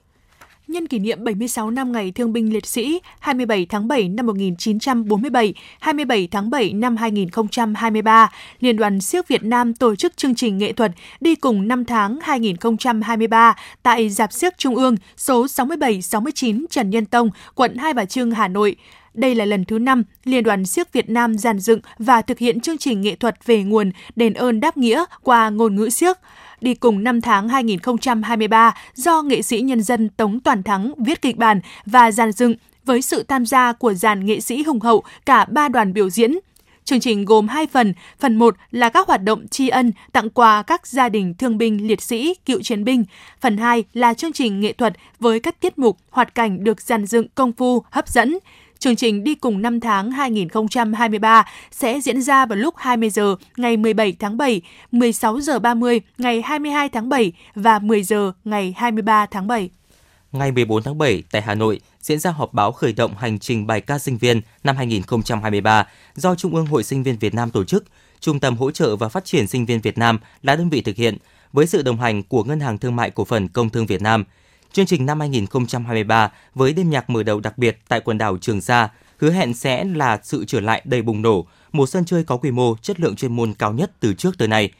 [0.73, 5.53] nhân kỷ niệm 76 năm ngày Thương binh Liệt sĩ 27 tháng 7 năm 1947,
[5.79, 10.73] 27 tháng 7 năm 2023, Liên đoàn Siếc Việt Nam tổ chức chương trình nghệ
[10.73, 17.05] thuật Đi cùng năm tháng 2023 tại Giạp Siếc Trung ương số 67-69 Trần Nhân
[17.05, 18.75] Tông, quận Hai Bà Trưng, Hà Nội.
[19.13, 22.59] Đây là lần thứ năm Liên đoàn Siếc Việt Nam giàn dựng và thực hiện
[22.59, 26.17] chương trình nghệ thuật về nguồn đền ơn đáp nghĩa qua ngôn ngữ siếc
[26.63, 31.37] đi cùng năm tháng 2023 do nghệ sĩ nhân dân Tống Toàn Thắng viết kịch
[31.37, 35.45] bản và dàn dựng với sự tham gia của dàn nghệ sĩ hùng hậu cả
[35.45, 36.37] ba đoàn biểu diễn.
[36.85, 37.93] Chương trình gồm hai phần.
[38.19, 41.87] Phần 1 là các hoạt động tri ân, tặng quà các gia đình thương binh,
[41.87, 43.05] liệt sĩ, cựu chiến binh.
[43.41, 47.05] Phần 2 là chương trình nghệ thuật với các tiết mục, hoạt cảnh được dàn
[47.05, 48.37] dựng công phu, hấp dẫn.
[48.83, 53.77] Chương trình Đi cùng năm tháng 2023 sẽ diễn ra vào lúc 20 giờ ngày
[53.77, 59.25] 17 tháng 7, 16 giờ 30 ngày 22 tháng 7 và 10 giờ ngày 23
[59.25, 59.69] tháng 7.
[60.31, 63.67] Ngày 14 tháng 7 tại Hà Nội diễn ra họp báo khởi động hành trình
[63.67, 67.63] bài ca sinh viên năm 2023 do Trung ương Hội Sinh viên Việt Nam tổ
[67.63, 67.85] chức.
[68.19, 70.95] Trung tâm hỗ trợ và phát triển sinh viên Việt Nam là đơn vị thực
[70.95, 71.17] hiện
[71.53, 74.23] với sự đồng hành của Ngân hàng Thương mại Cổ phần Công thương Việt Nam–
[74.73, 78.61] Chương trình năm 2023 với đêm nhạc mở đầu đặc biệt tại quần đảo Trường
[78.61, 82.37] Sa hứa hẹn sẽ là sự trở lại đầy bùng nổ, một sân chơi có
[82.37, 84.71] quy mô, chất lượng chuyên môn cao nhất từ trước tới nay.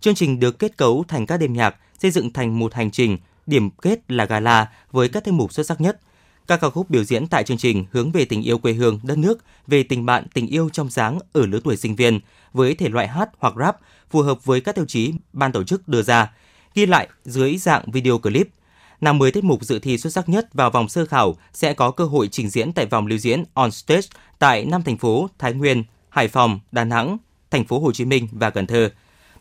[0.00, 3.18] Chương trình được kết cấu thành các đêm nhạc, xây dựng thành một hành trình,
[3.46, 6.00] điểm kết là gala với các tiết mục xuất sắc nhất.
[6.46, 9.18] Các ca khúc biểu diễn tại chương trình hướng về tình yêu quê hương, đất
[9.18, 12.20] nước, về tình bạn, tình yêu trong sáng ở lứa tuổi sinh viên,
[12.52, 13.76] với thể loại hát hoặc rap
[14.10, 16.32] phù hợp với các tiêu chí ban tổ chức đưa ra,
[16.74, 18.48] ghi lại dưới dạng video clip–
[19.00, 22.04] 50 tiết mục dự thi xuất sắc nhất vào vòng sơ khảo sẽ có cơ
[22.04, 25.84] hội trình diễn tại vòng lưu diễn On Stage tại năm thành phố Thái Nguyên,
[26.08, 27.18] Hải Phòng, Đà Nẵng,
[27.50, 28.90] thành phố Hồ Chí Minh và Cần Thơ.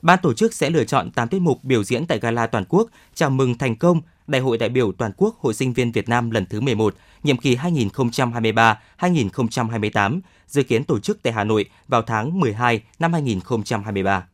[0.01, 2.89] Ban tổ chức sẽ lựa chọn 8 tiết mục biểu diễn tại gala toàn quốc
[3.13, 6.31] chào mừng thành công Đại hội đại biểu toàn quốc Hội sinh viên Việt Nam
[6.31, 12.39] lần thứ 11, nhiệm kỳ 2023-2028, dự kiến tổ chức tại Hà Nội vào tháng
[12.39, 14.27] 12 năm 2023.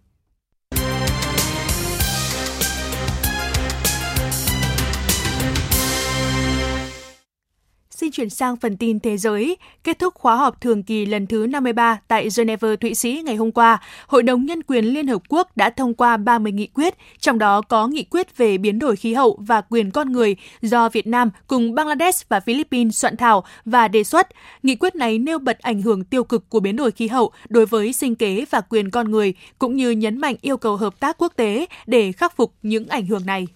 [8.01, 9.57] Xin chuyển sang phần tin thế giới.
[9.83, 13.51] Kết thúc khóa họp thường kỳ lần thứ 53 tại Geneva, Thụy Sĩ ngày hôm
[13.51, 17.39] qua, Hội đồng Nhân quyền Liên Hợp Quốc đã thông qua 30 nghị quyết, trong
[17.39, 21.07] đó có nghị quyết về biến đổi khí hậu và quyền con người do Việt
[21.07, 24.27] Nam cùng Bangladesh và Philippines soạn thảo và đề xuất.
[24.63, 27.65] Nghị quyết này nêu bật ảnh hưởng tiêu cực của biến đổi khí hậu đối
[27.65, 31.17] với sinh kế và quyền con người, cũng như nhấn mạnh yêu cầu hợp tác
[31.17, 33.47] quốc tế để khắc phục những ảnh hưởng này.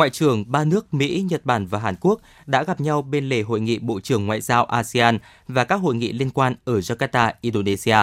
[0.00, 3.42] Ngoại trưởng ba nước Mỹ, Nhật Bản và Hàn Quốc đã gặp nhau bên lề
[3.42, 7.32] hội nghị Bộ trưởng Ngoại giao ASEAN và các hội nghị liên quan ở Jakarta,
[7.40, 7.96] Indonesia.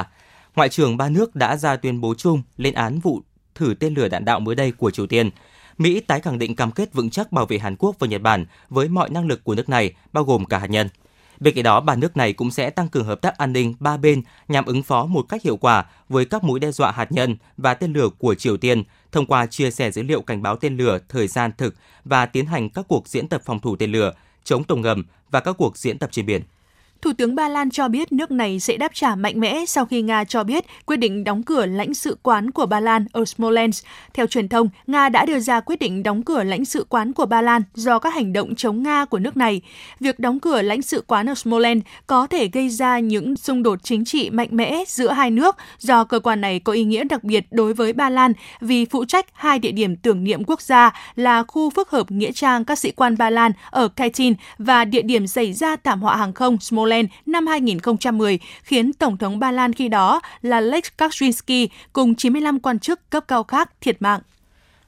[0.55, 3.21] Ngoại trưởng ba nước đã ra tuyên bố chung lên án vụ
[3.55, 5.29] thử tên lửa đạn đạo mới đây của Triều Tiên.
[5.77, 8.45] Mỹ tái khẳng định cam kết vững chắc bảo vệ Hàn Quốc và Nhật Bản
[8.69, 10.89] với mọi năng lực của nước này, bao gồm cả hạt nhân.
[11.39, 13.97] Bên cạnh đó, ba nước này cũng sẽ tăng cường hợp tác an ninh ba
[13.97, 17.37] bên nhằm ứng phó một cách hiệu quả với các mối đe dọa hạt nhân
[17.57, 20.77] và tên lửa của Triều Tiên thông qua chia sẻ dữ liệu cảnh báo tên
[20.77, 24.13] lửa thời gian thực và tiến hành các cuộc diễn tập phòng thủ tên lửa,
[24.43, 26.41] chống tàu ngầm và các cuộc diễn tập trên biển.
[27.01, 30.01] Thủ tướng Ba Lan cho biết nước này sẽ đáp trả mạnh mẽ sau khi
[30.01, 33.85] Nga cho biết quyết định đóng cửa lãnh sự quán của Ba Lan ở Smolensk.
[34.13, 37.25] Theo truyền thông, Nga đã đưa ra quyết định đóng cửa lãnh sự quán của
[37.25, 39.61] Ba Lan do các hành động chống Nga của nước này.
[39.99, 43.79] Việc đóng cửa lãnh sự quán ở Smolensk có thể gây ra những xung đột
[43.83, 47.23] chính trị mạnh mẽ giữa hai nước do cơ quan này có ý nghĩa đặc
[47.23, 50.93] biệt đối với Ba Lan vì phụ trách hai địa điểm tưởng niệm quốc gia
[51.15, 55.01] là khu phức hợp nghĩa trang các sĩ quan Ba Lan ở Katyn và địa
[55.01, 59.51] điểm xảy ra thảm họa hàng không Smolensk Poland năm 2010, khiến Tổng thống Ba
[59.51, 64.19] Lan khi đó là Lech Kaczynski cùng 95 quan chức cấp cao khác thiệt mạng.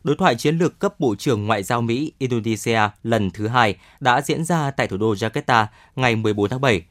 [0.03, 4.21] Đối thoại chiến lược cấp Bộ trưởng Ngoại giao Mỹ Indonesia lần thứ hai đã
[4.21, 6.81] diễn ra tại thủ đô Jakarta ngày 14 tháng 7.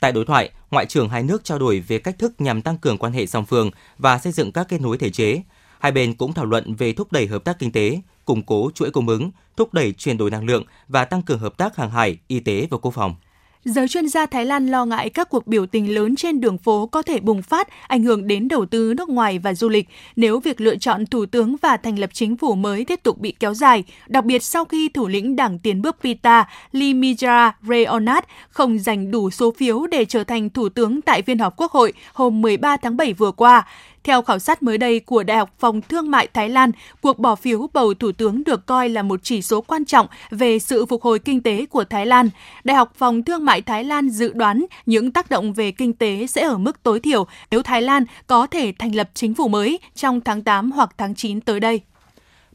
[0.00, 2.98] Tại đối thoại, Ngoại trưởng hai nước trao đổi về cách thức nhằm tăng cường
[2.98, 5.42] quan hệ song phương và xây dựng các kết nối thể chế.
[5.78, 8.90] Hai bên cũng thảo luận về thúc đẩy hợp tác kinh tế, củng cố chuỗi
[8.90, 12.18] cung ứng, thúc đẩy chuyển đổi năng lượng và tăng cường hợp tác hàng hải,
[12.28, 13.14] y tế và quốc phòng.
[13.64, 16.86] Giới chuyên gia Thái Lan lo ngại các cuộc biểu tình lớn trên đường phố
[16.86, 20.40] có thể bùng phát, ảnh hưởng đến đầu tư nước ngoài và du lịch nếu
[20.40, 23.54] việc lựa chọn thủ tướng và thành lập chính phủ mới tiếp tục bị kéo
[23.54, 29.10] dài, đặc biệt sau khi thủ lĩnh đảng tiến bước Pita Limijara Reonat không giành
[29.10, 32.76] đủ số phiếu để trở thành thủ tướng tại phiên họp Quốc hội hôm 13
[32.76, 33.66] tháng 7 vừa qua.
[34.08, 37.34] Theo khảo sát mới đây của Đại học Phòng Thương mại Thái Lan, cuộc bỏ
[37.34, 41.02] phiếu bầu thủ tướng được coi là một chỉ số quan trọng về sự phục
[41.02, 42.30] hồi kinh tế của Thái Lan.
[42.64, 46.26] Đại học Phòng Thương mại Thái Lan dự đoán những tác động về kinh tế
[46.26, 49.78] sẽ ở mức tối thiểu nếu Thái Lan có thể thành lập chính phủ mới
[49.94, 51.80] trong tháng 8 hoặc tháng 9 tới đây.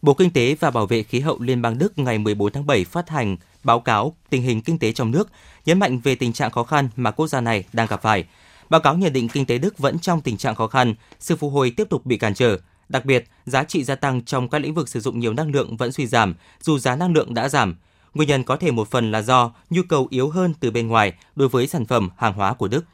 [0.01, 2.85] Bộ Kinh tế và Bảo vệ khí hậu Liên bang Đức ngày 14 tháng 7
[2.85, 5.29] phát hành báo cáo tình hình kinh tế trong nước,
[5.65, 8.25] nhấn mạnh về tình trạng khó khăn mà quốc gia này đang gặp phải.
[8.73, 11.53] Báo cáo nhận định kinh tế Đức vẫn trong tình trạng khó khăn, sự phục
[11.53, 12.57] hồi tiếp tục bị cản trở.
[12.89, 15.77] Đặc biệt, giá trị gia tăng trong các lĩnh vực sử dụng nhiều năng lượng
[15.77, 17.75] vẫn suy giảm, dù giá năng lượng đã giảm.
[18.13, 21.13] Nguyên nhân có thể một phần là do nhu cầu yếu hơn từ bên ngoài
[21.35, 22.85] đối với sản phẩm hàng hóa của Đức.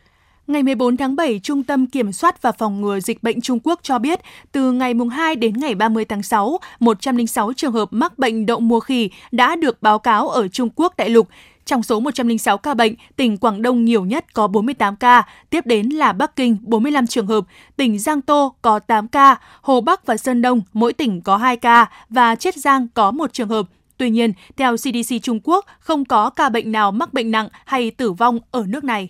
[0.47, 3.79] Ngày 14 tháng 7, Trung tâm Kiểm soát và Phòng ngừa Dịch bệnh Trung Quốc
[3.83, 4.19] cho biết,
[4.51, 8.79] từ ngày 2 đến ngày 30 tháng 6, 106 trường hợp mắc bệnh đậu mùa
[8.79, 11.27] khỉ đã được báo cáo ở Trung Quốc đại lục.
[11.65, 15.89] Trong số 106 ca bệnh, tỉnh Quảng Đông nhiều nhất có 48 ca, tiếp đến
[15.89, 17.45] là Bắc Kinh 45 trường hợp,
[17.75, 21.57] tỉnh Giang Tô có 8 ca, Hồ Bắc và Sơn Đông mỗi tỉnh có 2
[21.57, 23.65] ca và Chiết Giang có một trường hợp.
[23.97, 27.91] Tuy nhiên, theo CDC Trung Quốc, không có ca bệnh nào mắc bệnh nặng hay
[27.91, 29.09] tử vong ở nước này.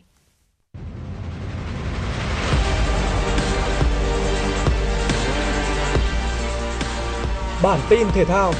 [7.64, 8.54] Bản tin thể thao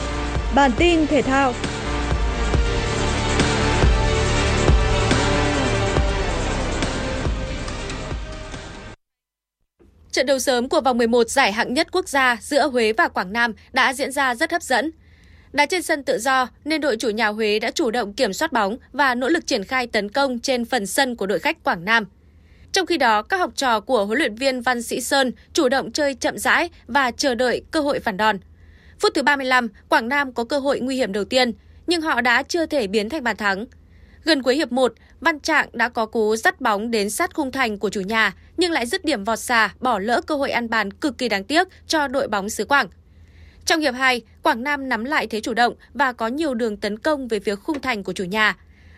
[0.56, 1.54] Bản tin thể thao
[10.12, 13.34] Trận đấu sớm của vòng 11 giải hạng nhất quốc gia giữa Huế và Quảng
[13.34, 14.92] Nam đã diễn ra rất hấp dẫn.
[15.52, 18.54] Đá trên sân tự do nên đội chủ nhà Huế đã chủ động kiểm soát
[18.54, 21.86] bóng và nỗ lực triển khai tấn công trên phần sân của đội khách Quảng
[21.86, 22.06] Nam.
[22.72, 25.92] Trong khi đó, các học trò của huấn luyện viên Văn Sĩ Sơn chủ động
[25.92, 28.38] chơi chậm rãi và chờ đợi cơ hội phản đòn.
[29.00, 31.52] Phút thứ 35, Quảng Nam có cơ hội nguy hiểm đầu tiên,
[31.88, 33.66] nhưng họ đã chưa thể biến thành bàn thắng.
[34.24, 37.78] Gần cuối hiệp 1, Văn Trạng đã có cú dắt bóng đến sát khung thành
[37.78, 40.94] của chủ nhà, nhưng lại dứt điểm vọt xa, bỏ lỡ cơ hội ăn bàn
[40.94, 42.88] cực kỳ đáng tiếc cho đội bóng xứ Quảng.
[43.66, 47.00] Trong hiệp 2, Quảng Nam nắm lại thế chủ động và có nhiều đường tấn
[47.00, 48.58] công về phía khung thành của chủ nhà.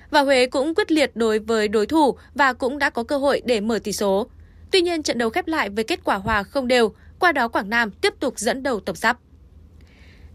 [0.10, 3.42] Và Huế cũng quyết liệt đối với đối thủ và cũng đã có cơ hội
[3.46, 4.28] để mở tỷ số.
[4.72, 7.70] Tuy nhiên trận đấu khép lại với kết quả hòa không đều, qua đó Quảng
[7.70, 9.18] Nam tiếp tục dẫn đầu tổng sắp.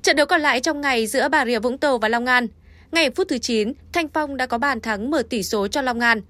[0.02, 2.46] Trận đấu còn lại trong ngày giữa Bà Rịa Vũng Tàu và Long An.
[2.92, 6.00] Ngay phút thứ 9, Thanh Phong đã có bàn thắng mở tỷ số cho Long
[6.00, 6.20] An.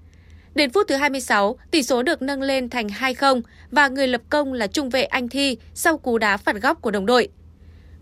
[0.55, 3.41] Đến phút thứ 26, tỷ số được nâng lên thành 2-0
[3.71, 6.91] và người lập công là trung vệ Anh Thi sau cú đá phạt góc của
[6.91, 7.29] đồng đội.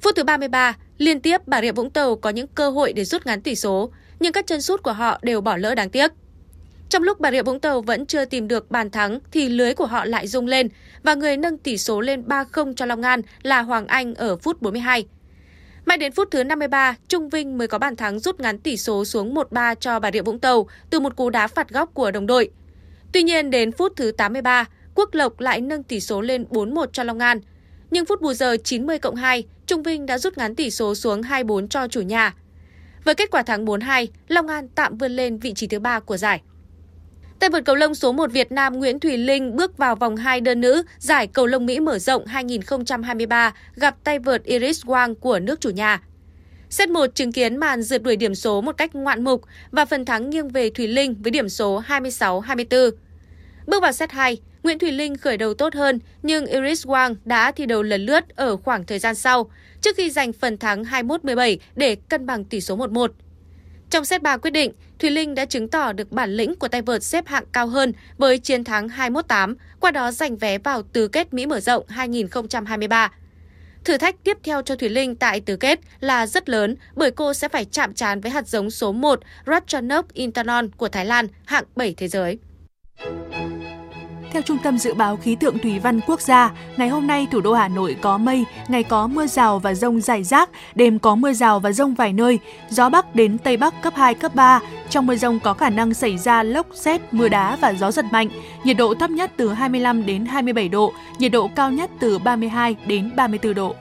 [0.02, 3.26] Phút thứ 33, liên tiếp Bà Rịa Vũng Tàu có những cơ hội để rút
[3.26, 6.12] ngắn tỷ số, nhưng các chân sút của họ đều bỏ lỡ đáng tiếc.
[6.90, 9.86] Trong lúc Bà Rịa Vũng Tàu vẫn chưa tìm được bàn thắng thì lưới của
[9.86, 10.70] họ lại rung lên
[11.04, 14.62] và người nâng tỷ số lên 3-0 cho Long An là Hoàng Anh ở phút
[14.62, 15.06] 42.
[15.86, 19.06] Mãi đến phút thứ 53, Trung Vinh mới có bàn thắng rút ngắn tỷ số
[19.06, 22.28] xuống 1-3 cho Bà Rịa Vũng Tàu từ một cú đá phạt góc của đồng
[22.28, 22.50] đội.
[23.12, 27.04] Tuy nhiên đến phút thứ 83, Quốc Lộc lại nâng tỷ số lên 4-1 cho
[27.04, 27.40] Long An.
[27.92, 31.22] Nhưng phút bù giờ 90 cộng 2, Trung Vinh đã rút ngắn tỷ số xuống
[31.22, 32.34] 2-4 cho chủ nhà.
[33.04, 36.18] Với kết quả thắng 4-2, Long An tạm vươn lên vị trí thứ ba của
[36.18, 36.42] giải.
[37.40, 40.42] Tay vợt cầu lông số 1 Việt Nam Nguyễn Thùy Linh bước vào vòng 2
[40.42, 45.40] đơn nữ giải cầu lông Mỹ mở rộng 2023 gặp tay vợt Iris Wang của
[45.40, 46.02] nước chủ nhà.
[46.70, 50.06] Set 1 chứng kiến màn rượt đuổi điểm số một cách ngoạn mục và phần
[50.06, 52.92] thắng nghiêng về Thùy Linh với điểm số 26-24.
[53.68, 57.52] Bước vào set 2, Nguyễn Thùy Linh khởi đầu tốt hơn nhưng Iris Wang đã
[57.52, 61.58] thi đấu lần lướt ở khoảng thời gian sau trước khi giành phần thắng 21-17
[61.76, 63.08] để cân bằng tỷ số 1-1.
[63.96, 66.82] Trong set 3 quyết định, Thùy Linh đã chứng tỏ được bản lĩnh của tay
[66.82, 71.08] vợt xếp hạng cao hơn với chiến thắng 21-8, qua đó giành vé vào tứ
[71.08, 73.12] kết Mỹ mở rộng 2023.
[73.84, 77.34] Thử thách tiếp theo cho Thùy Linh tại tứ kết là rất lớn bởi cô
[77.34, 81.66] sẽ phải chạm trán với hạt giống số 1 Ratchanok Intanon của Thái Lan, hạng
[81.76, 82.38] 7 thế giới.
[84.32, 87.42] Theo Trung tâm Dự báo Khí tượng Thủy văn Quốc gia, ngày hôm nay thủ
[87.42, 91.16] đô Hà Nội có mây, ngày có mưa rào và rông rải rác, đêm có
[91.16, 94.60] mưa rào và rông vài nơi, gió Bắc đến Tây Bắc cấp 2, cấp 3.
[94.90, 98.06] Trong mưa rông có khả năng xảy ra lốc, xét, mưa đá và gió giật
[98.12, 98.30] mạnh.
[98.64, 102.76] Nhiệt độ thấp nhất từ 25 đến 27 độ, nhiệt độ cao nhất từ 32
[102.88, 103.76] đến 34 độ.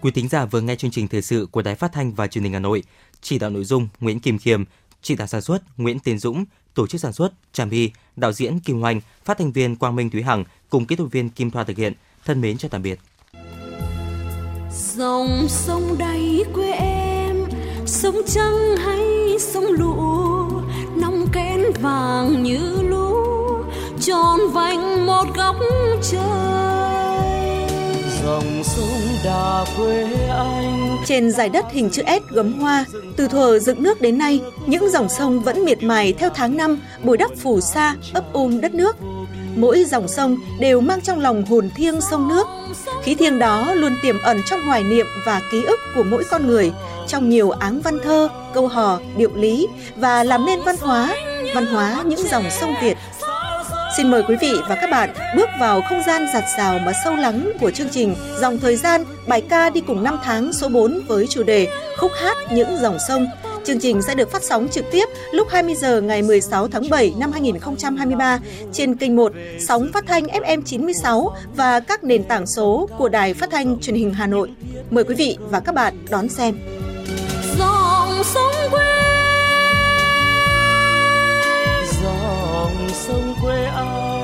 [0.00, 2.44] Quý thính giả vừa nghe chương trình thời sự của Đài Phát thanh và Truyền
[2.44, 2.82] hình Hà Nội.
[3.20, 4.64] Chỉ đạo nội dung Nguyễn Kim Khiêm,
[5.02, 8.60] chỉ đạo sản xuất Nguyễn Tiến Dũng, tổ chức sản xuất Trà My, đạo diễn
[8.60, 11.64] Kim Hoành, phát thanh viên Quang Minh Thúy Hằng cùng kỹ thuật viên Kim Thoa
[11.64, 11.92] thực hiện.
[12.24, 12.98] Thân mến chào tạm biệt.
[14.72, 17.36] Dòng sông đầy quê em,
[17.86, 19.00] sông trắng hay
[19.40, 19.94] sông lũ,
[20.96, 23.14] nóng kén vàng như lũ,
[24.00, 25.56] tròn vành một góc
[26.02, 26.79] trời.
[28.30, 32.84] Dòng sông đà quê anh Trên giải đất hình chữ S gấm hoa,
[33.16, 36.80] từ thuở dựng nước đến nay, những dòng sông vẫn miệt mài theo tháng năm
[37.02, 38.96] bồi đắp phù sa, ấp ôm đất nước.
[39.56, 42.46] Mỗi dòng sông đều mang trong lòng hồn thiêng sông nước.
[43.02, 46.46] Khí thiêng đó luôn tiềm ẩn trong hoài niệm và ký ức của mỗi con
[46.46, 46.72] người,
[47.06, 49.66] trong nhiều áng văn thơ, câu hò, điệu lý
[49.96, 51.16] và làm nên văn hóa,
[51.54, 52.96] văn hóa những dòng sông Việt.
[53.96, 57.16] Xin mời quý vị và các bạn bước vào không gian giặt rào mà sâu
[57.16, 61.00] lắng của chương trình Dòng Thời gian, bài ca đi cùng năm tháng số 4
[61.08, 63.26] với chủ đề Khúc hát những dòng sông
[63.64, 67.14] Chương trình sẽ được phát sóng trực tiếp lúc 20 giờ ngày 16 tháng 7
[67.18, 68.38] năm 2023
[68.72, 73.34] trên kênh 1 sóng phát thanh FM 96 và các nền tảng số của Đài
[73.34, 74.50] Phát thanh Truyền hình Hà Nội.
[74.90, 76.58] Mời quý vị và các bạn đón xem.
[77.58, 79.09] Dòng sông quê
[82.90, 84.19] dòng sông quê ai